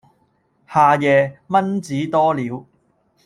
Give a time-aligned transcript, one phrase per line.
[0.67, 2.65] 夏夜，蚊子多了，